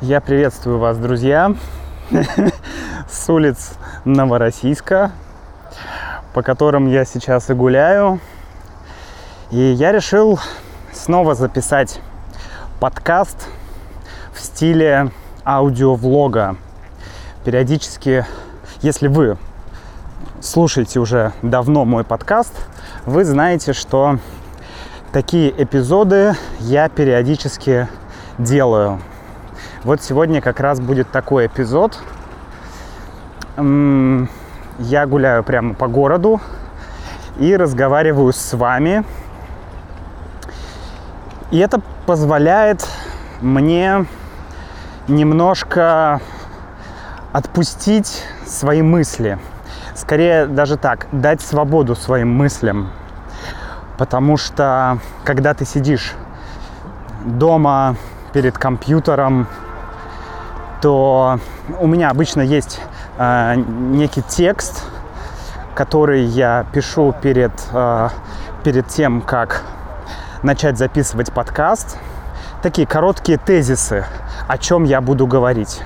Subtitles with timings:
[0.00, 1.56] Я приветствую вас, друзья,
[3.10, 3.72] с улиц
[4.04, 5.10] Новороссийска,
[6.32, 8.20] по которым я сейчас и гуляю.
[9.50, 10.38] И я решил
[10.92, 12.00] снова записать
[12.78, 13.48] подкаст
[14.32, 15.10] в стиле
[15.44, 16.54] аудиовлога.
[17.44, 18.24] Периодически,
[18.82, 19.36] если вы
[20.40, 22.54] слушаете уже давно мой подкаст,
[23.04, 24.20] вы знаете, что
[25.12, 27.88] такие эпизоды я периодически
[28.38, 29.00] делаю.
[29.84, 31.96] Вот сегодня как раз будет такой эпизод.
[33.56, 36.40] Я гуляю прямо по городу
[37.38, 39.04] и разговариваю с вами.
[41.52, 42.88] И это позволяет
[43.40, 44.06] мне
[45.06, 46.20] немножко
[47.32, 49.38] отпустить свои мысли.
[49.94, 52.90] Скорее даже так, дать свободу своим мыслям.
[53.96, 56.14] Потому что когда ты сидишь
[57.24, 57.94] дома
[58.32, 59.46] перед компьютером,
[60.80, 61.40] то
[61.80, 62.80] у меня обычно есть
[63.18, 64.84] э, некий текст,
[65.74, 68.08] который я пишу перед, э,
[68.64, 69.62] перед тем, как
[70.42, 71.98] начать записывать подкаст.
[72.62, 74.04] Такие короткие тезисы,
[74.46, 75.82] о чем я буду говорить.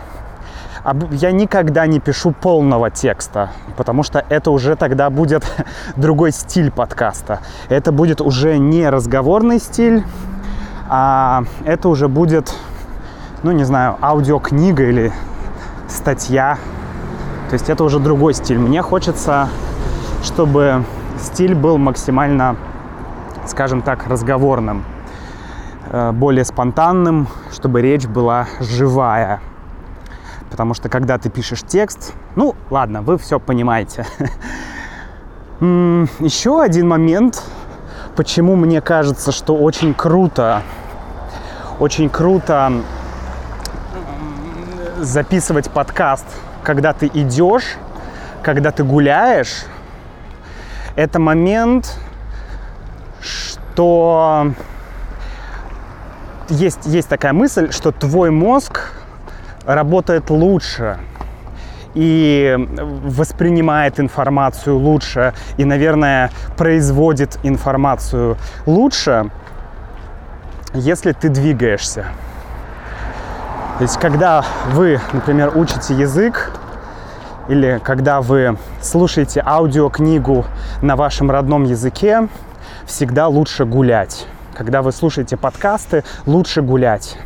[1.13, 5.45] Я никогда не пишу полного текста, потому что это уже тогда будет
[5.97, 7.41] другой стиль подкаста.
[7.69, 10.05] Это будет уже не разговорный стиль,
[10.89, 12.53] а это уже будет
[13.43, 15.13] ну, не знаю, аудиокнига или
[15.89, 16.59] статья.
[17.49, 18.59] То есть это уже другой стиль.
[18.59, 19.49] Мне хочется,
[20.23, 20.85] чтобы
[21.21, 22.57] стиль был максимально,
[23.47, 24.85] скажем так, разговорным,
[25.91, 29.41] э, более спонтанным, чтобы речь была живая.
[30.51, 34.07] Потому что когда ты пишешь текст, ну ладно, вы все понимаете.
[35.61, 37.43] Еще один момент,
[38.17, 40.63] почему мне кажется, что очень круто,
[41.79, 42.73] очень круто
[45.03, 46.25] записывать подкаст,
[46.63, 47.77] когда ты идешь,
[48.43, 49.65] когда ты гуляешь,
[50.95, 51.99] это момент,
[53.21, 54.53] что
[56.49, 58.93] есть, есть такая мысль, что твой мозг
[59.67, 60.99] работает лучше
[61.95, 62.57] и
[63.05, 69.31] воспринимает информацию лучше и, наверное, производит информацию лучше,
[70.75, 72.07] если ты двигаешься.
[73.79, 76.53] То есть, когда вы, например, учите язык,
[77.49, 80.45] или когда вы слушаете аудиокнигу
[80.83, 82.29] на вашем родном языке,
[82.87, 84.27] всегда лучше гулять.
[84.55, 87.17] Когда вы слушаете подкасты, лучше гулять.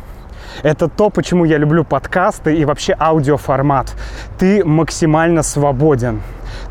[0.63, 3.93] Это то, почему я люблю подкасты и вообще аудиоформат.
[4.39, 6.21] Ты максимально свободен.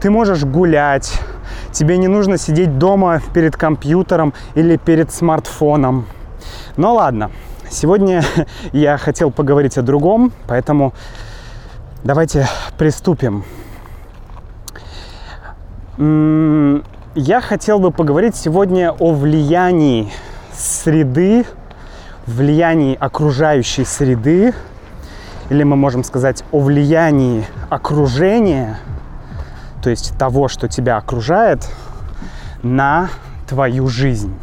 [0.00, 1.20] Ты можешь гулять.
[1.70, 6.06] Тебе не нужно сидеть дома перед компьютером или перед смартфоном.
[6.76, 7.30] Ну ладно,
[7.70, 8.22] Сегодня
[8.72, 10.92] я хотел поговорить о другом, поэтому
[12.04, 12.46] давайте
[12.78, 13.44] приступим.
[15.98, 20.12] Я хотел бы поговорить сегодня о влиянии
[20.52, 21.46] среды,
[22.26, 24.54] влиянии окружающей среды,
[25.48, 28.78] или мы можем сказать о влиянии окружения,
[29.82, 31.68] то есть того, что тебя окружает,
[32.62, 33.08] на
[33.48, 34.34] твою жизнь.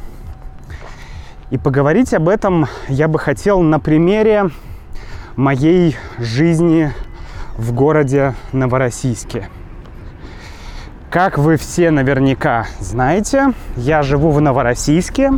[1.53, 4.49] И поговорить об этом я бы хотел на примере
[5.35, 6.91] моей жизни
[7.59, 9.49] в городе Новороссийске.
[11.11, 15.33] Как вы все наверняка знаете, я живу в Новороссийске.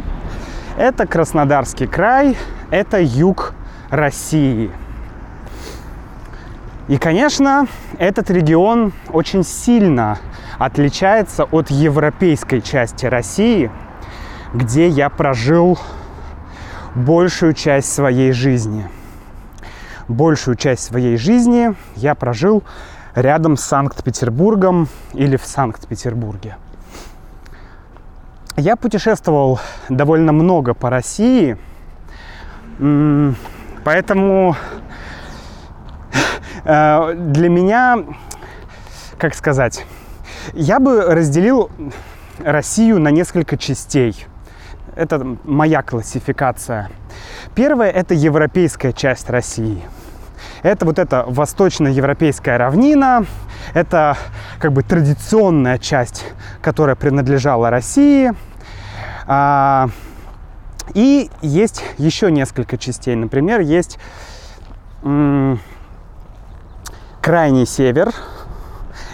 [0.77, 2.37] Это Краснодарский край,
[2.71, 3.53] это юг
[3.89, 4.71] России.
[6.87, 7.67] И, конечно,
[7.99, 10.19] этот регион очень сильно
[10.59, 13.69] отличается от европейской части России,
[14.53, 15.77] где я прожил
[16.95, 18.89] большую часть своей жизни.
[20.07, 22.63] Большую часть своей жизни я прожил
[23.13, 26.57] рядом с Санкт-Петербургом или в Санкт-Петербурге.
[28.56, 31.57] Я путешествовал довольно много по России,
[33.83, 34.56] поэтому
[36.63, 37.97] э, для меня,
[39.18, 39.86] как сказать,
[40.53, 41.69] я бы разделил
[42.39, 44.25] Россию на несколько частей–
[44.95, 46.89] это моя классификация.
[47.53, 49.81] Первое– это европейская часть России.
[50.63, 53.25] Это вот эта восточноевропейская равнина,
[53.74, 54.18] это
[54.59, 56.25] как бы традиционная часть,
[56.62, 58.31] которая принадлежала России.
[59.27, 59.89] А,
[60.94, 63.15] и есть еще несколько частей.
[63.15, 64.00] Например, есть
[67.21, 68.13] крайний север,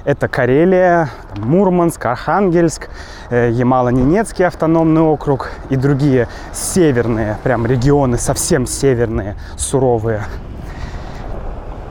[0.06, 2.89] это Карелия, Мурманск, Архангельск,
[3.30, 10.24] э, Ямало-Ненецкий автономный округ и другие северные прям регионы, совсем северные, суровые.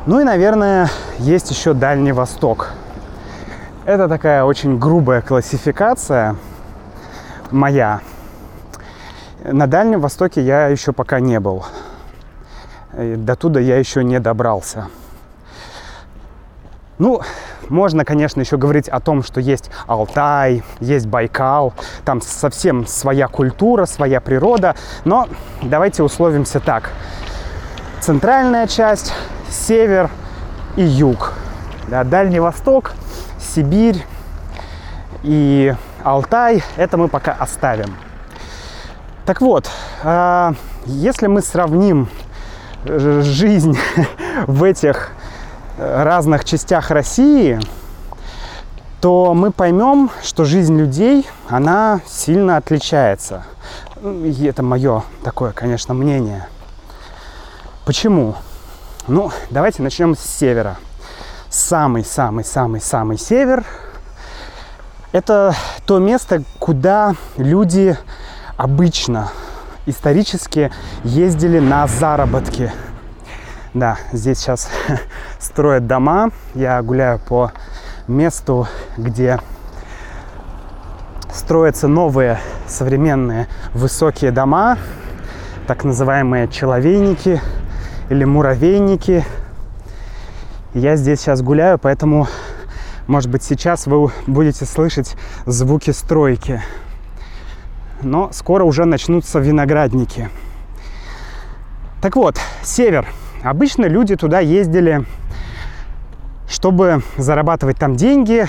[0.06, 2.70] Ну и, наверное, есть еще Дальний Восток.
[3.84, 6.36] Это такая очень грубая классификация
[7.50, 8.00] моя.
[9.44, 11.64] На Дальнем Востоке я еще пока не был.
[12.92, 14.88] До туда я еще не добрался.
[17.00, 17.22] Ну,
[17.70, 21.72] можно, конечно, еще говорить о том, что есть Алтай, есть Байкал,
[22.04, 24.76] там совсем своя культура, своя природа,
[25.06, 25.26] но
[25.62, 26.90] давайте условимся так.
[28.00, 29.14] Центральная часть,
[29.48, 30.10] север
[30.76, 31.32] и юг.
[31.88, 32.92] Да, Дальний Восток,
[33.38, 34.04] Сибирь
[35.22, 35.74] и
[36.04, 37.96] Алтай, это мы пока оставим.
[39.24, 39.70] Так вот,
[40.04, 40.52] а,
[40.84, 42.10] если мы сравним
[42.84, 43.78] жизнь
[44.46, 45.12] в этих
[45.80, 47.58] разных частях России,
[49.00, 53.44] то мы поймем, что жизнь людей, она сильно отличается.
[54.02, 56.46] И это мое такое, конечно, мнение.
[57.86, 58.34] Почему?
[59.06, 60.76] Ну, давайте начнем с севера.
[61.48, 63.64] Самый-самый-самый-самый север–
[65.12, 65.54] это
[65.86, 67.98] то место, куда люди
[68.56, 69.30] обычно,
[69.86, 70.70] исторически
[71.04, 72.70] ездили на заработки–
[73.72, 74.68] да, здесь сейчас
[75.38, 76.30] строят дома.
[76.54, 77.52] Я гуляю по
[78.08, 79.38] месту, где
[81.32, 84.76] строятся новые современные высокие дома,
[85.68, 87.40] так называемые человейники
[88.08, 89.24] или муравейники.
[90.74, 92.26] Я здесь сейчас гуляю, поэтому,
[93.06, 95.16] может быть, сейчас вы будете слышать
[95.46, 96.60] звуки стройки.
[98.02, 100.28] Но скоро уже начнутся виноградники.
[102.02, 103.06] Так вот, север–
[103.42, 105.04] Обычно люди туда ездили,
[106.48, 108.46] чтобы зарабатывать там деньги,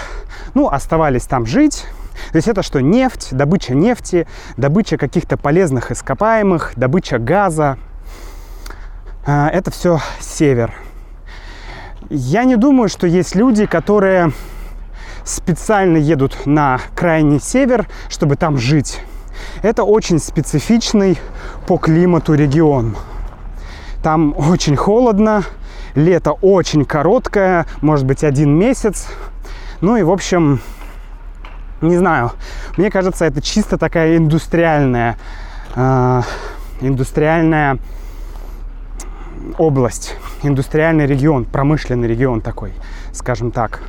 [0.54, 1.86] ну, оставались там жить.
[2.32, 2.82] То есть это что?
[2.82, 4.28] Нефть, добыча нефти,
[4.58, 7.78] добыча каких-то полезных ископаемых, добыча газа.
[9.26, 10.74] А, это все север.
[12.10, 14.34] Я не думаю, что есть люди, которые
[15.24, 19.00] специально едут на крайний север, чтобы там жить.
[19.62, 21.18] Это очень специфичный
[21.68, 22.98] по климату регион.
[24.04, 25.44] Там очень холодно,
[25.94, 29.08] лето очень короткое, может быть один месяц.
[29.82, 30.60] Ну и в общем,
[31.82, 32.32] не знаю,
[32.78, 35.18] мне кажется, это чисто такая индустриальная,
[35.76, 36.22] э,
[36.82, 37.78] индустриальная
[39.58, 42.74] область, индустриальный регион, промышленный регион такой,
[43.14, 43.82] скажем так.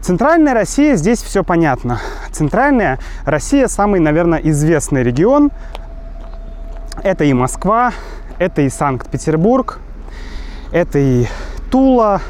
[0.00, 2.00] Центральная Россия, здесь все понятно.
[2.30, 5.50] Центральная Россия самый, наверное, известный регион.
[7.02, 7.92] Это и Москва,
[8.38, 9.78] это и Санкт-Петербург,
[10.72, 11.26] это и
[11.70, 12.20] Тула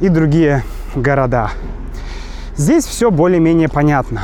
[0.00, 0.64] и другие
[0.94, 1.50] города.
[2.56, 4.22] Здесь все более-менее понятно.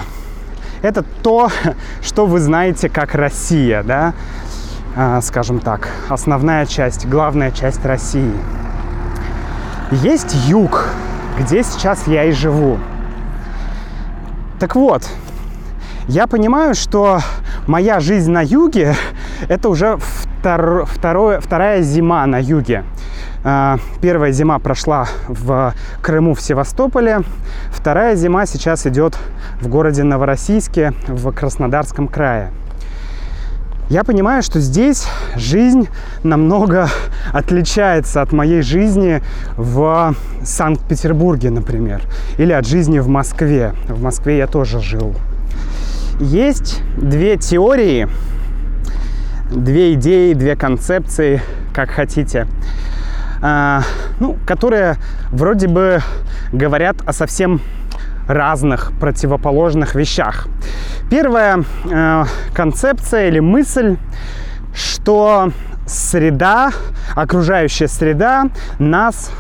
[0.83, 1.51] Это то,
[2.03, 4.15] что вы знаете как Россия, да,
[4.97, 8.33] а, скажем так, основная часть, главная часть России.
[9.91, 10.89] Есть юг,
[11.39, 12.79] где сейчас я и живу.
[14.59, 15.03] Так вот,
[16.09, 17.21] я понимаю, что
[17.67, 18.95] моя жизнь на юге–
[19.49, 22.85] это уже втор, второе, вторая зима на юге.
[23.43, 27.21] А, первая зима прошла в Крыму, в Севастополе.
[27.71, 29.19] Вторая зима сейчас идет
[29.61, 32.51] в городе Новороссийске, в Краснодарском крае.
[33.91, 35.07] Я понимаю, что здесь
[35.37, 35.89] жизнь
[36.23, 36.89] намного
[37.33, 39.23] отличается от моей жизни
[39.57, 42.03] в Санкт-Петербурге, например,
[42.39, 43.75] или от жизни в Москве.
[43.89, 45.15] В Москве я тоже жил.
[46.21, 48.09] Есть две теории,
[49.51, 51.43] две идеи, две концепции,
[51.73, 52.47] как хотите,
[53.43, 53.83] а,
[54.21, 54.97] ну, которые
[55.31, 56.01] вроде бы
[56.53, 57.61] говорят о совсем
[58.29, 60.47] разных противоположных вещах.
[61.11, 63.97] Первая э, концепция или мысль,
[64.73, 65.51] что
[65.87, 66.71] среда,
[67.15, 68.45] окружающая среда
[68.79, 69.31] нас,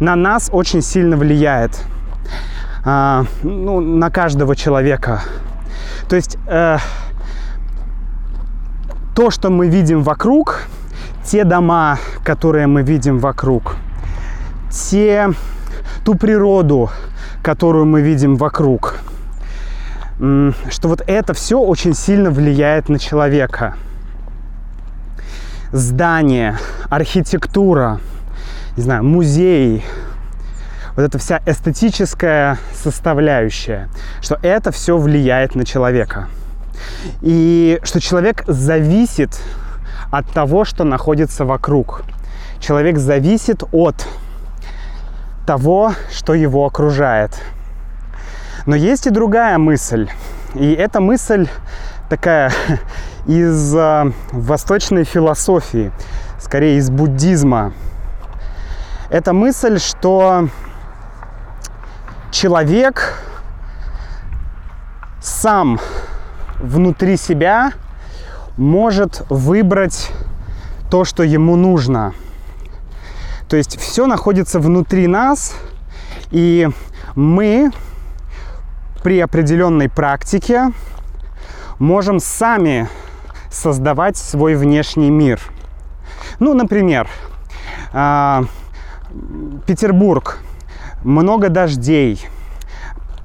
[0.00, 1.84] на нас очень сильно влияет.
[2.86, 5.22] Э, ну, на каждого человека.
[6.08, 6.78] То есть э,
[9.14, 10.62] то, что мы видим вокруг,
[11.24, 13.76] те дома, которые мы видим вокруг,
[14.70, 15.30] те,
[16.04, 16.90] ту природу,
[17.42, 18.98] которую мы видим вокруг,
[20.16, 23.76] что вот это все очень сильно влияет на человека.
[25.72, 26.58] Здания,
[26.88, 28.00] архитектура,
[28.76, 29.84] не знаю, музей,
[30.96, 33.88] вот эта вся эстетическая составляющая,
[34.20, 36.28] что это все влияет на человека.
[37.20, 39.40] И что человек зависит
[40.10, 42.04] от того, что находится вокруг.
[42.60, 44.06] Человек зависит от
[45.46, 47.32] того, что его окружает.
[48.66, 50.08] Но есть и другая мысль.
[50.54, 51.48] И эта мысль
[52.08, 52.52] такая
[53.26, 55.90] из э, восточной философии,
[56.38, 57.72] скорее из буддизма.
[59.10, 60.48] Это мысль, что
[62.34, 63.22] человек
[65.22, 65.78] сам
[66.58, 67.72] внутри себя
[68.56, 70.10] может выбрать
[70.90, 72.12] то, что ему нужно.
[73.48, 75.54] То есть все находится внутри нас,
[76.32, 76.68] и
[77.14, 77.70] мы
[79.04, 80.72] при определенной практике
[81.78, 82.88] можем сами
[83.48, 85.40] создавать свой внешний мир.
[86.40, 87.08] Ну, например,
[87.92, 88.42] а,
[89.68, 90.40] Петербург,
[91.04, 92.26] много дождей,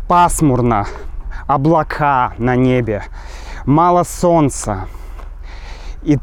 [0.08, 0.86] пасмурно,
[1.48, 3.04] облака на небе,
[3.66, 4.88] мало солнца.
[6.04, 6.20] И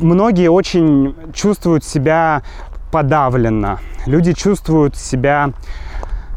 [0.00, 2.42] многие очень чувствуют себя
[2.90, 3.78] подавленно.
[4.06, 5.52] Люди чувствуют себя,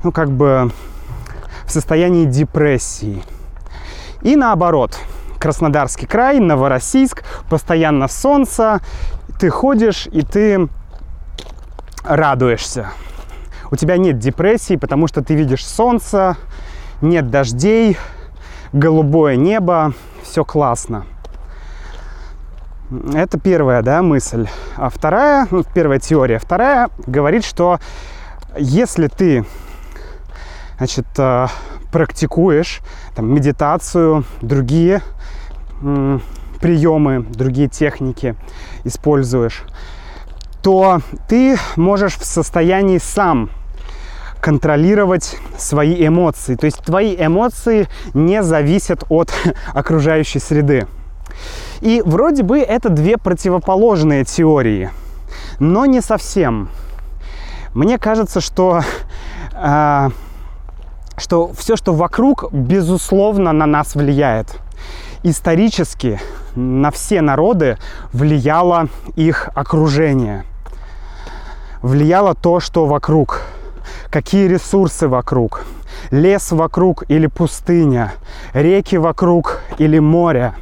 [0.04, 0.72] ну, как бы
[1.66, 3.24] в состоянии депрессии.
[4.22, 4.98] И наоборот,
[5.40, 8.82] Краснодарский край, Новороссийск, постоянно солнце,
[9.40, 10.70] ты ходишь и ты
[12.04, 12.92] радуешься.
[13.74, 16.38] У тебя нет депрессии, потому что ты видишь солнце,
[17.02, 17.98] нет дождей,
[18.72, 21.08] голубое небо, все классно.
[23.16, 24.48] Это первая да, мысль.
[24.76, 26.38] А вторая, ну, первая теория.
[26.38, 27.80] Вторая говорит, что
[28.60, 29.44] если ты
[30.78, 31.48] значит, э,
[31.92, 32.82] практикуешь
[33.16, 35.02] там, медитацию, другие
[36.62, 38.36] приемы, другие техники
[38.84, 39.64] используешь,
[40.62, 43.50] то ты можешь в состоянии сам
[44.44, 46.56] контролировать свои эмоции.
[46.56, 49.32] То есть твои эмоции не зависят от
[49.74, 50.86] окружающей среды.
[51.80, 54.92] И вроде бы это две противоположные теории,
[55.60, 56.70] но не совсем.
[57.74, 58.82] Мне кажется, что,
[59.54, 60.10] э,
[61.18, 64.58] что все, что вокруг, безусловно, на нас влияет.
[65.24, 66.20] Исторически
[66.56, 67.78] на все народы
[68.12, 70.44] влияло их окружение.
[71.82, 73.42] Влияло то, что вокруг.
[74.14, 75.66] Какие ресурсы вокруг.
[76.12, 78.14] Лес вокруг или пустыня.
[78.54, 80.54] Реки вокруг или море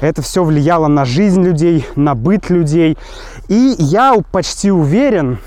[0.00, 2.98] это все влияло на жизнь людей, на быт людей.
[3.46, 5.38] И я почти уверен,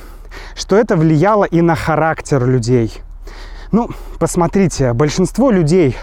[0.55, 3.01] что это влияло и на характер людей.
[3.73, 5.97] Ну, посмотрите, большинство людей,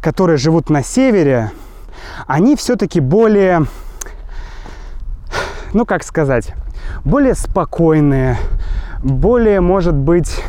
[0.00, 1.52] которые живут на севере,
[2.26, 3.66] они все-таки более,
[5.72, 6.54] ну как сказать,
[7.04, 8.36] более спокойные,
[9.06, 10.42] более, может быть,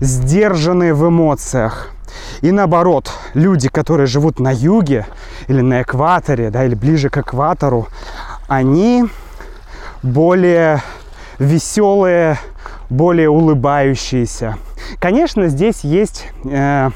[0.00, 1.92] сдержанные в эмоциях.
[2.40, 5.06] И наоборот, люди, которые живут на юге
[5.46, 7.86] или на экваторе, да, или ближе к экватору,
[8.48, 9.06] они
[10.02, 10.82] более
[11.38, 12.38] веселые,
[12.88, 14.56] более улыбающиеся.
[14.98, 16.90] Конечно, здесь есть, э,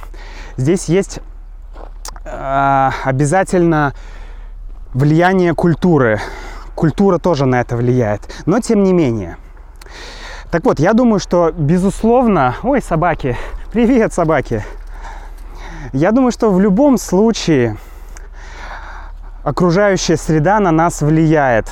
[0.57, 1.21] здесь есть
[2.25, 3.95] э, обязательно
[4.95, 6.21] влияние культуры.
[6.75, 8.23] Культура тоже на это влияет.
[8.47, 9.37] Но тем не менее.
[10.55, 12.55] Так вот, я думаю, что безусловно...
[12.63, 13.37] Ой, собаки!
[13.73, 14.63] Привет, собаки!
[15.93, 17.77] Я думаю, что в любом случае
[19.43, 21.69] окружающая среда на нас влияет.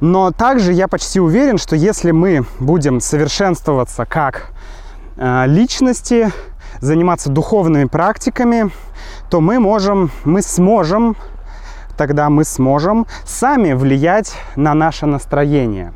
[0.00, 4.48] Но также я почти уверен, что если мы будем совершенствоваться как
[5.16, 6.32] э, личности,
[6.80, 8.72] заниматься духовными практиками,
[9.30, 11.16] то мы можем, мы сможем,
[11.96, 15.92] тогда мы сможем сами влиять на наше настроение.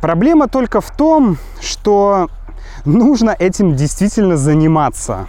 [0.00, 2.28] Проблема только в том, что
[2.84, 5.26] нужно этим действительно заниматься.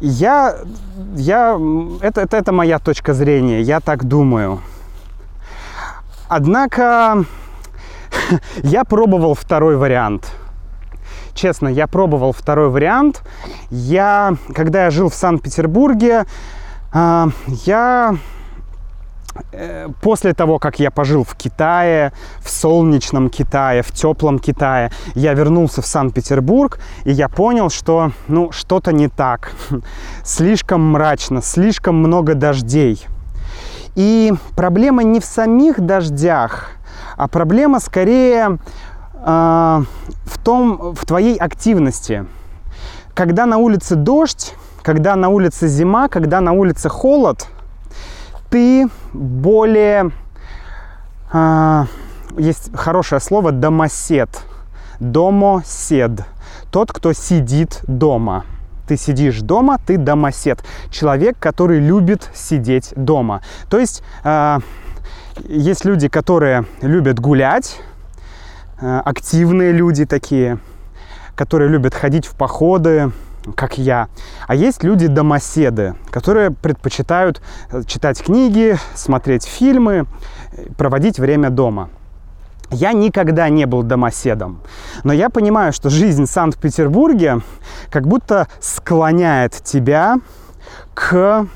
[0.00, 0.56] Я,
[1.14, 1.58] я,
[2.02, 4.60] это, это, это моя точка зрения, я так думаю.
[6.28, 7.24] Однако
[8.62, 10.30] я пробовал второй вариант.
[11.34, 13.22] Честно, я пробовал второй вариант.
[13.70, 16.24] Я, когда я жил в Санкт-Петербурге,
[17.66, 18.16] я
[19.52, 25.34] Э, после того, как я пожил в Китае, в солнечном Китае, в теплом Китае, я
[25.34, 29.52] вернулся в Санкт-Петербург, и я понял, что ну, что-то не так.
[30.24, 33.06] Слишком мрачно, слишком много дождей.
[33.94, 36.70] И проблема не в самих дождях,
[37.16, 38.58] а проблема скорее
[39.14, 39.84] э,
[40.24, 42.26] в том, в твоей активности.
[43.14, 44.54] Когда на улице дождь,
[44.86, 47.48] когда на улице зима, когда на улице холод–
[48.50, 50.12] ты более...
[51.32, 51.86] А,
[52.38, 54.28] есть хорошее слово домосед.
[55.00, 56.12] Домосед.
[56.70, 58.44] Тот, кто сидит дома.
[58.86, 60.62] Ты сидишь дома, ты домосед.
[60.92, 63.42] Человек, который любит сидеть дома.
[63.68, 64.58] То есть э,
[65.48, 67.80] есть люди, которые любят гулять,
[68.80, 70.58] э, активные люди такие,
[71.34, 73.10] которые любят ходить в походы,
[73.54, 74.08] как я.
[74.46, 80.06] А есть люди-домоседы, которые предпочитают э, читать книги, смотреть фильмы,
[80.76, 81.90] проводить время дома.
[82.70, 84.60] Я никогда не был домоседом,
[85.04, 87.40] но я понимаю, что жизнь в Санкт-Петербурге
[87.90, 90.16] как будто склоняет тебя
[90.94, 91.46] к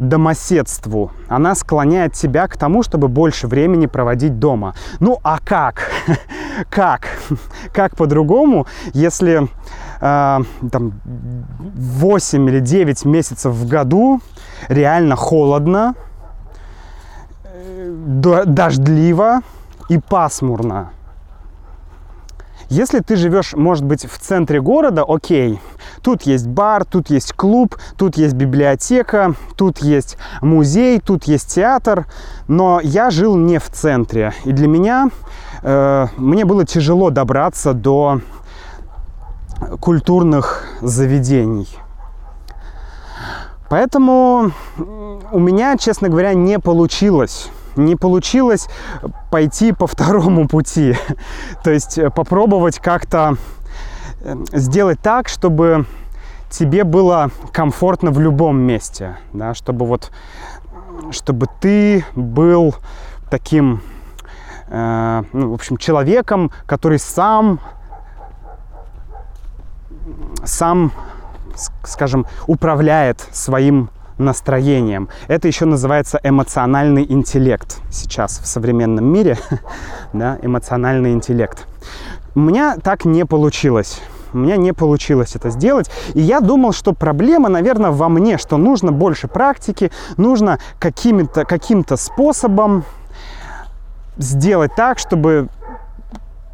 [0.00, 1.12] домоседству.
[1.28, 4.74] Она склоняет тебя к тому, чтобы больше времени проводить дома.
[4.98, 5.90] Ну а как?
[6.70, 7.06] как?
[7.72, 9.48] Как по-другому, если
[10.00, 10.38] э,
[10.72, 14.20] там 8 или 9 месяцев в году
[14.68, 15.94] реально холодно,
[17.44, 19.40] э, дождливо
[19.88, 20.90] и пасмурно?
[22.70, 25.60] Если ты живешь, может быть, в центре города, окей,
[26.02, 32.06] тут есть бар, тут есть клуб, тут есть библиотека, тут есть музей, тут есть театр,
[32.46, 35.08] но я жил не в центре, и для меня
[35.64, 38.20] э, мне было тяжело добраться до
[39.80, 41.68] культурных заведений.
[43.68, 44.52] Поэтому
[45.32, 48.68] у меня, честно говоря, не получилось не получилось
[49.30, 50.96] пойти по второму пути.
[51.64, 53.36] То есть э, попробовать как-то
[54.20, 55.86] э, сделать так, чтобы
[56.50, 60.10] тебе было комфортно в любом месте, да, чтобы вот,
[61.10, 62.74] чтобы ты был
[63.30, 63.80] таким,
[64.68, 67.60] э, ну, в общем, человеком, который сам,
[70.44, 70.92] сам,
[71.84, 75.08] скажем, управляет своим настроением.
[75.28, 79.38] Это еще называется эмоциональный интеллект сейчас в современном мире.
[80.12, 81.66] да, эмоциональный интеллект.
[82.34, 84.00] У меня так не получилось.
[84.32, 85.90] У меня не получилось это сделать.
[86.14, 91.84] И я думал, что проблема, наверное, во мне, что нужно больше практики, нужно каким-то каким
[91.96, 92.84] способом
[94.16, 95.48] сделать так, чтобы,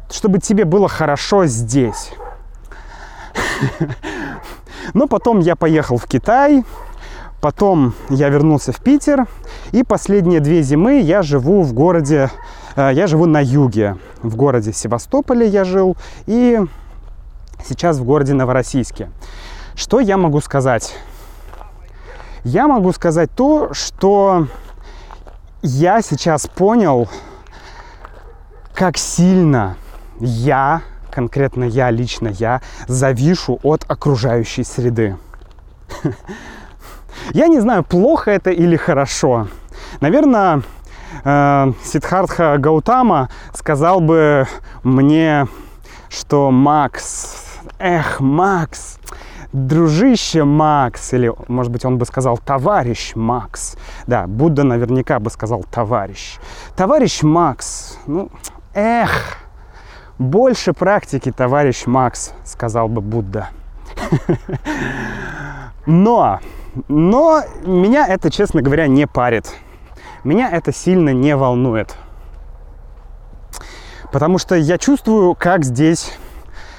[0.09, 2.11] чтобы тебе было хорошо здесь.
[4.93, 6.63] Но потом я поехал в Китай,
[7.41, 9.27] Потом я вернулся в Питер,
[9.71, 12.31] и последние две зимы я живу в городе,
[12.75, 16.59] э, я живу на юге, в городе Севастополе я жил, и
[17.63, 19.11] сейчас в городе Новороссийске.
[19.75, 20.95] Что я могу сказать?
[22.43, 24.47] Я могу сказать то, что
[25.61, 27.07] я сейчас понял,
[28.73, 29.77] как сильно
[30.19, 30.81] я,
[31.11, 35.17] конкретно я, лично я, завишу от окружающей среды.
[37.33, 39.47] Я не знаю, плохо это или хорошо.
[40.01, 40.61] Наверное,
[41.23, 44.47] э, Сидхартха Гаутама сказал бы
[44.83, 45.47] мне,
[46.09, 48.99] что Макс, эх, Макс,
[49.53, 53.75] дружище Макс, или, может быть, он бы сказал товарищ Макс.
[54.05, 56.37] Да, Будда наверняка бы сказал товарищ.
[56.75, 58.29] Товарищ Макс, ну,
[58.73, 59.37] эх,
[60.19, 63.49] больше практики, товарищ Макс, сказал бы Будда.
[65.85, 66.39] Но
[66.87, 69.53] но меня это, честно говоря, не парит.
[70.23, 71.95] Меня это сильно не волнует.
[74.11, 76.11] Потому что я чувствую, как здесь,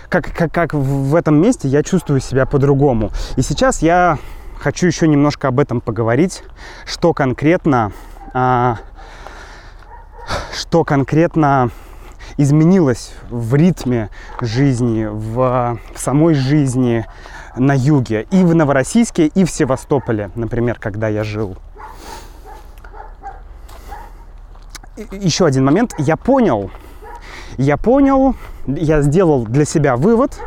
[0.08, 3.10] как, как, как в этом месте я чувствую себя по-другому.
[3.36, 4.18] И сейчас я
[4.58, 6.42] хочу еще немножко об этом поговорить,
[6.84, 7.92] что конкретно,
[8.32, 8.78] а,
[10.52, 11.70] что конкретно
[12.36, 17.04] изменилось в ритме жизни, в, в самой жизни,
[17.58, 21.56] на юге, и в Новороссийске, и в Севастополе, например, когда я жил.
[25.12, 25.94] Еще один момент.
[25.98, 26.70] Я понял,
[27.56, 28.34] я понял,
[28.66, 30.38] я сделал для себя вывод,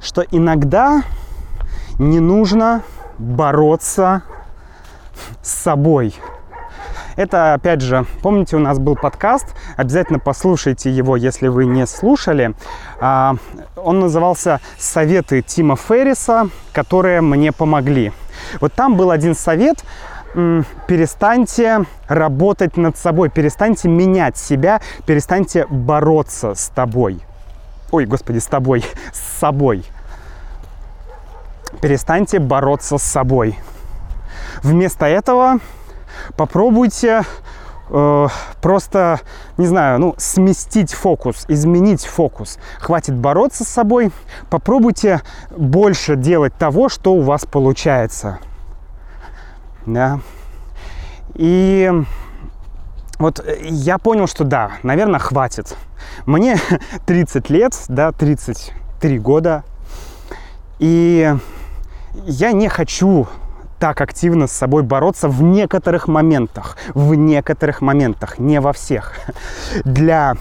[0.00, 1.02] что иногда
[1.98, 2.82] не нужно
[3.18, 4.22] бороться
[5.42, 6.14] с собой.
[7.16, 12.54] Это, опять же, помните, у нас был подкаст, обязательно послушайте его, если вы не слушали.
[13.00, 13.36] А,
[13.76, 18.12] он назывался «Советы Тима Ферриса, которые мне помогли».
[18.60, 19.82] Вот там был один совет,
[20.34, 27.20] перестаньте работать над собой, перестаньте менять себя, перестаньте бороться с тобой.
[27.90, 29.84] Ой, господи, с тобой, с собой.
[31.80, 33.58] Перестаньте бороться с собой.
[34.62, 35.60] Вместо этого
[36.36, 37.22] попробуйте
[37.90, 38.28] э,
[38.60, 39.20] просто,
[39.56, 42.58] не знаю, ну, сместить фокус, изменить фокус.
[42.78, 44.12] Хватит бороться с собой,
[44.50, 48.38] попробуйте больше делать того, что у вас получается.
[49.86, 50.20] Да.
[51.34, 51.92] И
[53.18, 55.76] вот я понял, что да, наверное, хватит.
[56.26, 56.58] Мне
[57.06, 59.64] 30 лет, да, 33 года.
[60.78, 61.34] И
[62.24, 63.26] я не хочу
[63.78, 66.76] так активно с собой бороться в некоторых моментах.
[66.94, 69.12] В некоторых моментах, не во всех.
[69.84, 70.36] Для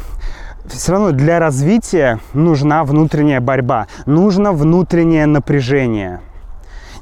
[0.68, 6.22] все равно для развития нужна внутренняя борьба, нужно внутреннее напряжение.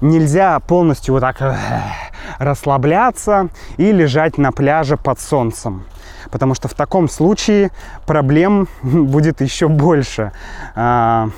[0.01, 1.57] Нельзя полностью вот так
[2.39, 5.85] расслабляться и лежать на пляже под солнцем.
[6.29, 7.71] Потому что в таком случае
[8.05, 10.31] проблем будет еще больше,
[10.75, 11.29] а,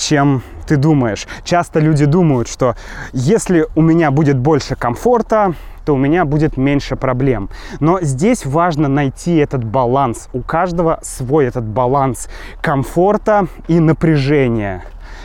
[0.00, 1.26] чем ты думаешь.
[1.44, 2.74] Часто люди думают, что
[3.12, 7.48] если у меня будет больше комфорта, то у меня будет меньше проблем.
[7.80, 10.28] Но здесь важно найти этот баланс.
[10.32, 12.28] У каждого свой этот баланс
[12.60, 14.82] комфорта и напряжения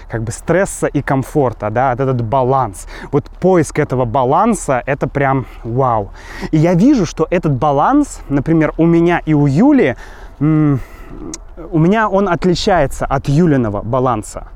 [0.10, 2.88] как бы стресса и комфорта, да, этот баланс.
[3.12, 6.12] Вот поиск этого баланса, это прям вау.
[6.52, 9.96] И я вижу, что этот баланс, например, у меня и у Юли,
[10.40, 14.48] у меня он отличается от Юлиного баланса.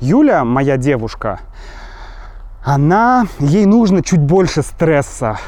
[0.00, 1.40] Юля, моя девушка,
[2.64, 5.38] она, ей нужно чуть больше стресса,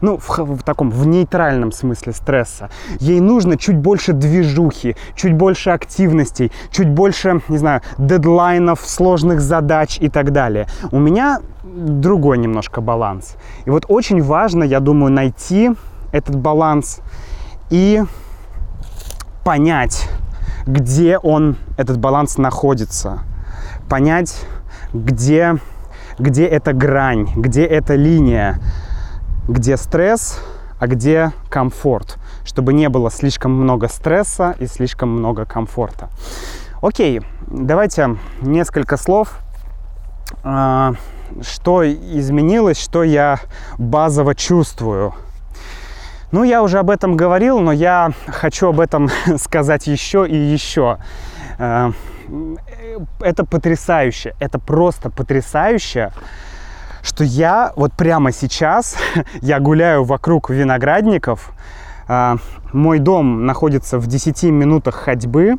[0.00, 2.70] ну, в, в таком, в нейтральном смысле стресса.
[3.00, 9.98] Ей нужно чуть больше движухи, чуть больше активностей, чуть больше, не знаю, дедлайнов, сложных задач
[10.00, 10.66] и так далее.
[10.90, 13.36] У меня другой немножко баланс.
[13.64, 15.70] И вот очень важно, я думаю, найти
[16.12, 17.00] этот баланс
[17.68, 18.02] и
[19.44, 20.08] понять,
[20.66, 23.20] где он, этот баланс находится.
[23.90, 24.46] Понять,
[24.94, 25.56] где,
[26.16, 28.60] где эта грань, где эта линия,
[29.48, 30.38] где стресс,
[30.78, 36.08] а где комфорт, чтобы не было слишком много стресса и слишком много комфорта.
[36.80, 39.40] Окей, давайте несколько слов,
[40.44, 40.94] а,
[41.42, 43.40] что изменилось, что я
[43.76, 45.14] базово чувствую.
[46.30, 50.98] Ну, я уже об этом говорил, но я хочу об этом сказать еще и еще.
[53.20, 56.12] Это потрясающе, это просто потрясающе,
[57.02, 58.96] что я вот прямо сейчас,
[59.40, 61.52] я гуляю вокруг виноградников,
[62.08, 62.36] а,
[62.72, 65.56] мой дом находится в 10 минутах ходьбы,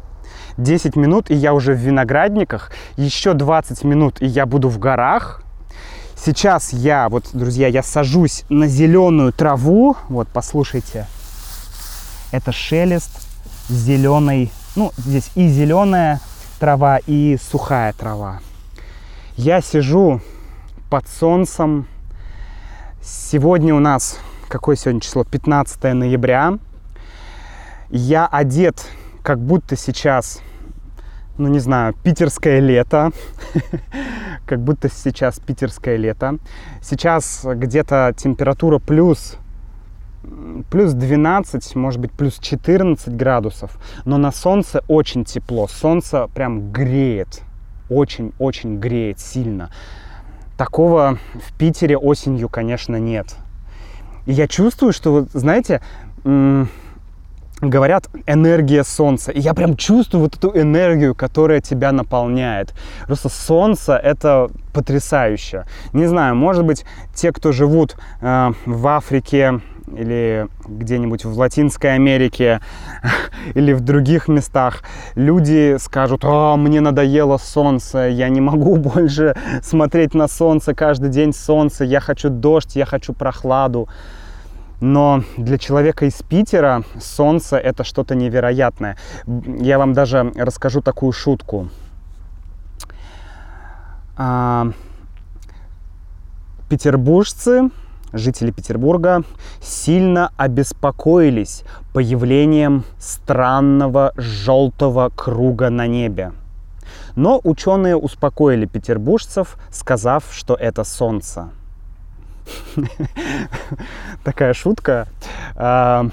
[0.58, 5.44] 10 минут, и я уже в виноградниках, еще 20 минут, и я буду в горах.
[6.16, 11.08] Сейчас я, вот, друзья, я сажусь на зеленую траву, вот, послушайте,
[12.32, 13.28] это шелест
[13.70, 16.20] зеленой, ну, здесь и зеленая
[16.62, 18.40] трава, и сухая трава.
[19.36, 20.22] Я сижу
[20.92, 21.88] под солнцем.
[23.02, 25.24] Сегодня у нас, какое сегодня число?
[25.24, 26.60] 15 ноября.
[27.90, 28.86] Я одет,
[29.24, 30.40] как будто сейчас,
[31.40, 33.10] ну не знаю, питерское лето.
[34.46, 36.38] как будто сейчас питерское лето.
[36.80, 39.38] Сейчас где-то температура плюс
[40.70, 43.78] плюс 12, может быть, плюс 14 градусов.
[44.06, 45.68] Но на солнце очень тепло.
[45.68, 47.42] Солнце прям греет.
[47.90, 49.72] Очень-очень греет сильно.
[50.58, 53.36] Такого в Питере осенью, конечно, нет.
[54.26, 55.82] И я чувствую, что, знаете,
[57.62, 59.32] говорят энергия солнца.
[59.32, 62.74] И я прям чувствую вот эту энергию, которая тебя наполняет.
[63.06, 65.66] Просто солнце это потрясающе.
[65.94, 69.62] Не знаю, может быть, те, кто живут э, в Африке,
[69.96, 72.62] или где-нибудь в Латинской Америке
[73.54, 74.84] или в других местах
[75.16, 81.34] люди скажут, "А, мне надоело солнце, я не могу больше смотреть на солнце, каждый день
[81.34, 83.90] солнце, я хочу дождь, я хочу прохладу.
[84.82, 88.98] Но для человека из Питера солнце это что-то невероятное.
[89.28, 91.70] Я вам даже расскажу такую шутку.
[94.18, 94.72] А,
[96.68, 97.70] петербуржцы
[98.14, 99.24] жители Петербурга
[99.62, 106.34] сильно обеспокоились появлением странного желтого круга на небе.
[107.16, 111.50] Но ученые успокоили петербуржцев, сказав, что это солнце.
[114.24, 115.08] Такая шутка.
[115.56, 116.08] А,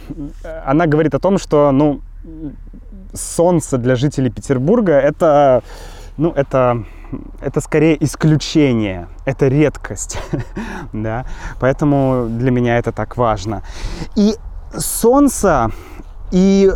[0.64, 2.00] она говорит о том, что ну,
[3.12, 5.62] солнце для жителей Петербурга это,
[6.16, 6.84] ну, это
[7.40, 10.18] это скорее исключение, это редкость,
[10.92, 11.26] да,
[11.60, 13.62] поэтому для меня это так важно.
[14.16, 14.36] И
[14.76, 15.70] солнце
[16.30, 16.70] и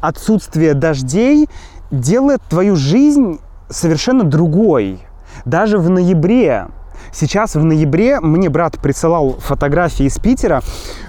[0.00, 1.48] отсутствие дождей
[1.90, 5.00] делает твою жизнь совершенно другой.
[5.44, 6.68] Даже в ноябре
[7.12, 10.62] Сейчас в ноябре мне брат присылал фотографии из Питера.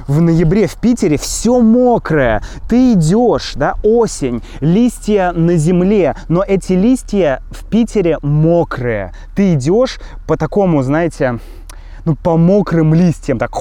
[0.08, 2.42] В ноябре в Питере все мокрое.
[2.68, 9.14] Ты идешь, да, осень, листья на земле, но эти листья в Питере мокрые.
[9.36, 11.40] Ты идешь по такому, знаете,
[12.06, 13.52] ну, по мокрым листьям, так.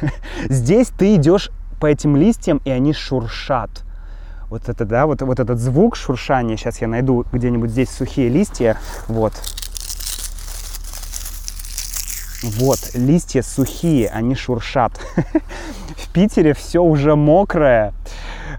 [0.48, 3.70] Здесь ты идешь по этим листьям, и они шуршат.
[4.50, 8.76] Вот это, да, вот, вот этот звук шуршания, сейчас я найду где-нибудь здесь сухие листья,
[9.06, 9.32] вот,
[12.42, 14.92] вот, листья сухие, они шуршат.
[15.96, 17.92] В Питере все уже мокрое.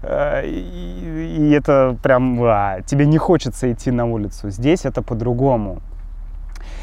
[0.02, 4.50] Э, и это прям, а, тебе не хочется идти на улицу.
[4.50, 5.80] Здесь это по-другому.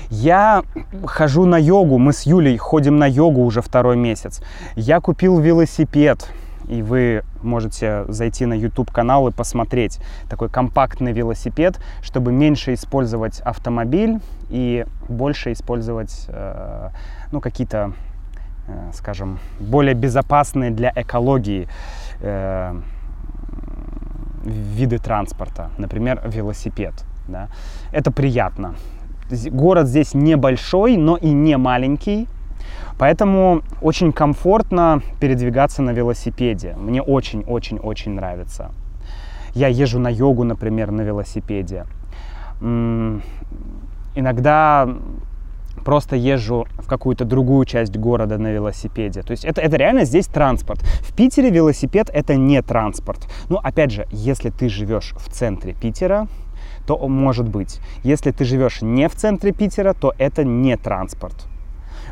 [0.10, 0.64] Я
[1.06, 4.42] хожу на йогу, мы с Юлей ходим на йогу уже второй месяц.
[4.76, 6.28] Я купил велосипед,
[6.70, 13.42] и вы можете зайти на YouTube канал и посмотреть такой компактный велосипед, чтобы меньше использовать
[13.42, 16.90] автомобиль и больше использовать э,
[17.32, 17.94] ну, какие-то,
[18.68, 21.68] э, скажем, более безопасные для экологии
[22.22, 22.80] э,
[24.44, 26.94] виды транспорта, например, велосипед.
[27.28, 27.50] Да?
[27.92, 28.76] Это приятно.
[29.52, 32.28] Город здесь небольшой, но и не маленький,
[32.98, 36.76] Поэтому очень комфортно передвигаться на велосипеде.
[36.78, 38.72] Мне очень-очень-очень нравится.
[39.56, 41.86] Я езжу на йогу, например, на велосипеде.
[44.16, 44.90] Иногда
[45.86, 49.22] просто езжу в какую-то другую часть города на велосипеде.
[49.22, 50.82] То есть это, это реально здесь транспорт.
[50.82, 53.28] В Питере велосипед это не транспорт.
[53.50, 56.28] Ну, опять же, если ты живешь в центре Питера,
[56.86, 57.80] то может быть.
[58.04, 61.48] Если ты живешь не в центре Питера, то это не транспорт.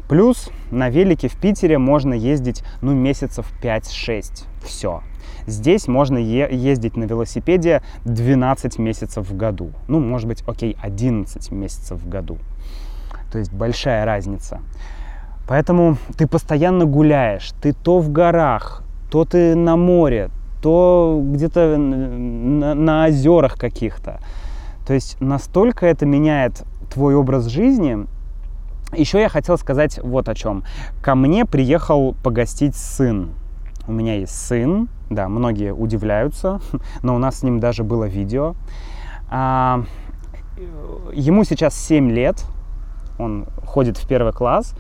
[0.08, 4.46] Плюс на велике в Питере можно ездить, ну, месяцев 5-6.
[4.64, 5.02] Все.
[5.48, 9.72] Здесь можно е- ездить на велосипеде 12 месяцев в году.
[9.88, 12.38] Ну, может быть, окей, 11 месяцев в году.
[13.32, 14.60] То есть большая разница.
[15.48, 17.52] Поэтому ты постоянно гуляешь.
[17.62, 20.30] Ты то в горах, то ты на море,
[20.62, 24.20] то где-то на, на озерах каких-то.
[24.86, 28.06] То есть настолько это меняет твой образ жизни,
[28.94, 30.64] еще я хотел сказать вот о чем.
[31.02, 33.32] Ко мне приехал погостить сын.
[33.88, 36.60] У меня есть сын, да, многие удивляются,
[37.04, 38.56] но у нас с ним даже было видео.
[39.30, 39.84] А,
[41.14, 42.44] ему сейчас 7 лет,
[43.18, 44.76] он ходит в первый класс,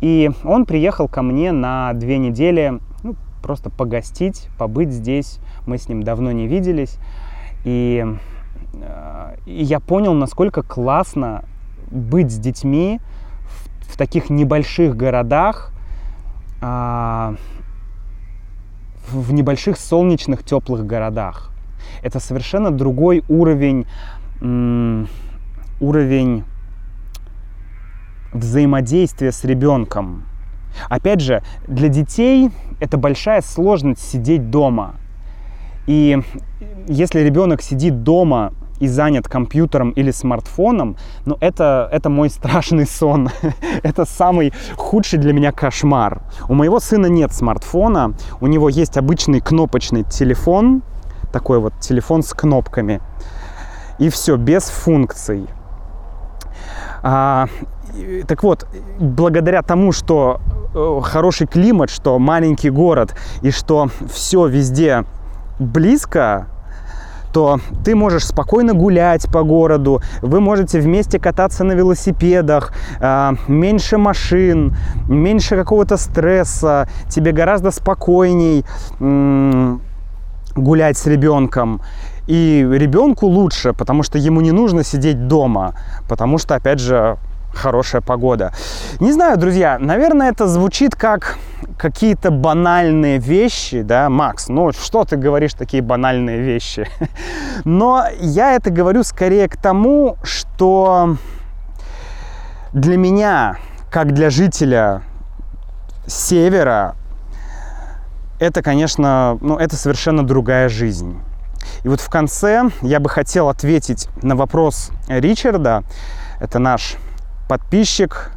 [0.00, 5.38] и он приехал ко мне на две недели ну, просто погостить, побыть здесь.
[5.66, 6.96] Мы с ним давно не виделись.
[7.64, 8.06] И,
[8.74, 11.44] э, и я понял, насколько классно
[11.90, 13.00] быть с детьми,
[13.90, 15.72] в таких небольших городах,
[16.60, 17.34] а,
[19.10, 21.50] в небольших солнечных теплых городах.
[22.02, 23.86] Это совершенно другой уровень,
[25.80, 26.44] уровень
[28.32, 30.24] взаимодействия с ребенком.
[30.88, 34.94] Опять же, для детей это большая сложность сидеть дома.
[35.86, 36.22] И
[36.86, 43.28] если ребенок сидит дома и занят компьютером или смартфоном, ну это, это мой страшный сон.
[43.82, 46.22] это самый худший для меня кошмар.
[46.48, 50.82] У моего сына нет смартфона, у него есть обычный кнопочный телефон,
[51.32, 53.00] такой вот телефон с кнопками.
[53.98, 55.46] И все, без функций.
[57.02, 57.46] А,
[58.26, 58.66] так вот,
[58.98, 60.40] благодаря тому, что
[60.74, 65.04] э, хороший климат, что маленький город и что все везде
[65.58, 66.46] близко,
[67.32, 73.98] то ты можешь спокойно гулять по городу, вы можете вместе кататься на велосипедах, э, меньше
[73.98, 74.76] машин,
[75.08, 78.64] меньше какого-то стресса, тебе гораздо спокойней
[80.56, 81.80] гулять с ребенком.
[82.26, 85.74] И ребенку лучше, потому что ему не нужно сидеть дома,
[86.08, 87.16] потому что, опять же,
[87.54, 88.52] хорошая погода.
[89.00, 91.38] Не знаю, друзья, наверное, это звучит как
[91.76, 96.86] какие-то банальные вещи, да, Макс, ну что ты говоришь такие банальные вещи?
[97.64, 101.16] Но я это говорю скорее к тому, что
[102.72, 103.56] для меня,
[103.90, 105.02] как для жителя
[106.06, 106.96] севера,
[108.38, 111.20] это, конечно, ну, это совершенно другая жизнь.
[111.82, 115.84] И вот в конце я бы хотел ответить на вопрос Ричарда,
[116.40, 116.96] это наш
[117.50, 118.30] подписчик,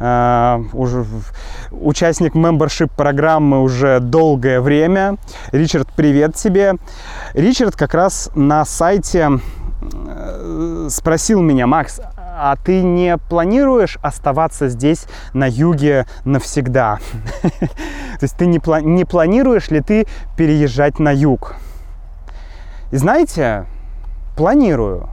[0.00, 1.04] э, уже
[1.70, 5.18] участник мембершип программы уже долгое время.
[5.52, 6.76] Ричард, привет тебе.
[7.34, 9.28] Ричард как раз на сайте
[9.82, 17.00] э, спросил меня, Макс, а ты не планируешь оставаться здесь на юге навсегда?
[17.42, 20.06] То есть ты не, пла- не планируешь ли ты
[20.38, 21.56] переезжать на юг?
[22.92, 23.66] И знаете,
[24.38, 25.10] планирую.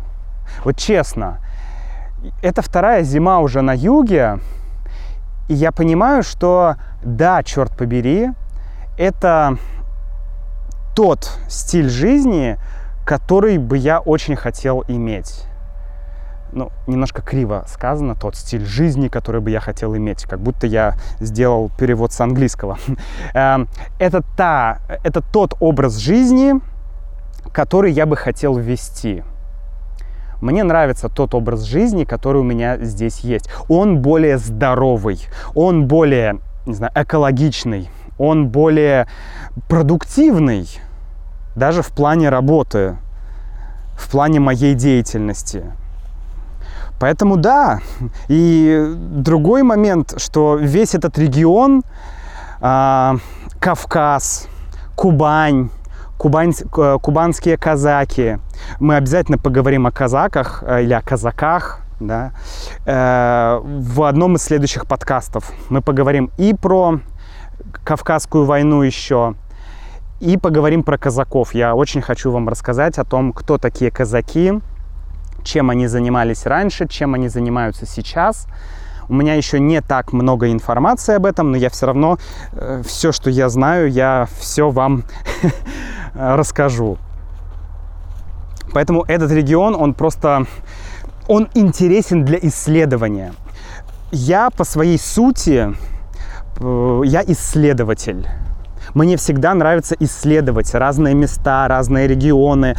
[0.64, 1.40] Вот честно,
[2.42, 4.40] это вторая зима уже на юге,
[5.48, 8.30] и я понимаю, что да, черт побери,
[8.98, 9.58] это
[10.96, 12.58] тот стиль жизни,
[13.06, 15.46] который бы я очень хотел иметь.
[16.54, 20.96] Ну, немножко криво сказано, тот стиль жизни, который бы я хотел иметь, как будто я
[21.20, 22.78] сделал перевод с английского.
[23.34, 26.54] Эм, это, та, это тот образ жизни,
[27.54, 29.24] который я бы хотел ввести.
[30.42, 33.50] Мне нравится тот образ жизни, который у меня здесь есть.
[33.70, 35.20] Он более здоровый,
[35.54, 39.08] он более, не знаю, экологичный, он более
[39.70, 40.68] продуктивный,
[41.56, 42.98] даже в плане работы,
[43.96, 45.64] в плане моей деятельности.
[47.00, 47.80] Поэтому да.
[48.28, 51.84] И другой момент, что весь этот регион,
[52.62, 53.14] э,
[53.60, 54.48] Кавказ,
[54.96, 55.70] Кубань,
[56.22, 58.38] Кубань, кубанские казаки.
[58.80, 62.34] Мы обязательно поговорим о казаках э, или о казаках, да,
[62.86, 65.52] э, в одном из следующих подкастов.
[65.70, 67.00] Мы поговорим и про
[67.84, 69.34] Кавказскую войну еще,
[70.20, 71.56] и поговорим про казаков.
[71.56, 74.54] Я очень хочу вам рассказать о том, кто такие казаки,
[75.44, 78.46] чем они занимались раньше, чем они занимаются сейчас.
[79.10, 82.20] У меня еще не так много информации об этом, но я все равно
[82.54, 85.04] э, все, что я знаю, я все вам
[86.14, 86.98] расскажу.
[88.74, 90.46] Поэтому этот регион, он просто,
[91.28, 93.34] он интересен для исследования.
[94.12, 95.74] Я по своей сути,
[96.60, 98.28] э, я исследователь.
[98.94, 102.76] Мне всегда нравится исследовать разные места, разные регионы.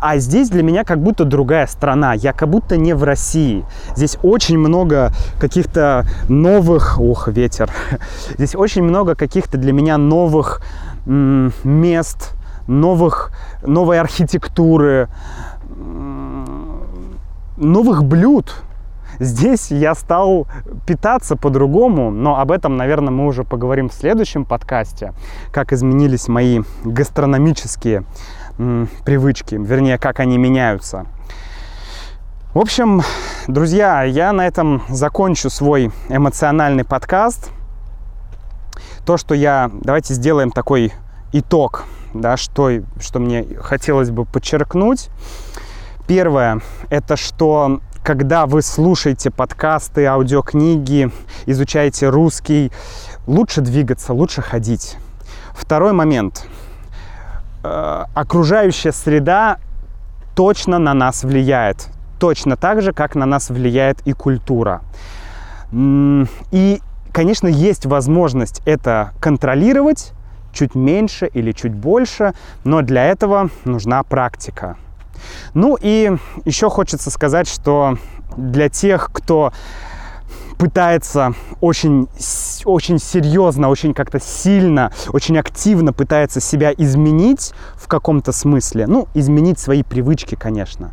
[0.00, 2.14] А здесь для меня как будто другая страна.
[2.14, 3.64] Я как будто не в России.
[3.94, 7.00] Здесь очень много каких-то новых...
[7.00, 7.70] Ох, ветер.
[8.36, 10.62] Здесь очень много каких-то для меня новых
[11.06, 12.32] мест,
[12.66, 15.08] новых, новой архитектуры,
[17.56, 18.62] новых блюд.
[19.18, 20.46] Здесь я стал
[20.86, 25.12] питаться по-другому, но об этом, наверное, мы уже поговорим в следующем подкасте,
[25.52, 28.04] как изменились мои гастрономические
[29.04, 31.06] привычки, вернее, как они меняются.
[32.54, 33.02] В общем,
[33.48, 37.50] друзья, я на этом закончу свой эмоциональный подкаст.
[39.06, 39.70] То, что я...
[39.72, 40.92] Давайте сделаем такой
[41.32, 42.70] итог, да, что,
[43.00, 45.08] что мне хотелось бы подчеркнуть.
[46.06, 51.10] Первое, это что когда вы слушаете подкасты, аудиокниги,
[51.46, 52.72] изучаете русский,
[53.26, 54.96] лучше двигаться, лучше ходить.
[55.54, 56.46] Второй момент.
[57.62, 59.58] Э, окружающая среда
[60.34, 61.88] точно на нас влияет.
[62.18, 64.82] Точно так же, как на нас влияет и культура.
[65.72, 66.80] И,
[67.12, 70.12] конечно, есть возможность это контролировать
[70.52, 72.34] чуть меньше или чуть больше,
[72.64, 74.76] но для этого нужна практика.
[75.54, 77.96] Ну и еще хочется сказать, что
[78.36, 79.52] для тех, кто
[80.58, 82.08] пытается очень,
[82.64, 89.58] очень серьезно, очень как-то сильно, очень активно пытается себя изменить в каком-то смысле, ну, изменить
[89.58, 90.92] свои привычки, конечно.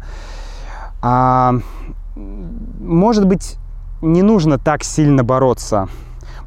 [1.01, 1.53] А,
[2.15, 3.57] может быть,
[4.01, 5.87] не нужно так сильно бороться.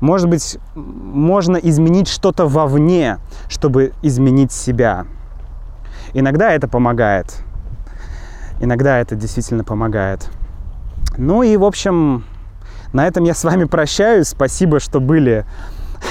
[0.03, 5.07] Может быть, можно изменить что-то вовне, чтобы изменить себя.
[6.13, 7.37] Иногда это помогает.
[8.61, 10.29] Иногда это действительно помогает.
[11.17, 12.25] Ну и, в общем,
[12.93, 14.27] на этом я с вами прощаюсь.
[14.27, 15.47] Спасибо, что были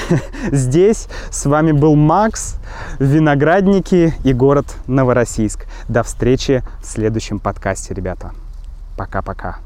[0.54, 1.10] здесь.
[1.30, 2.56] С вами был Макс,
[2.98, 5.66] Виноградники и город Новороссийск.
[5.90, 8.32] До встречи в следующем подкасте, ребята.
[8.96, 9.58] Пока-пока.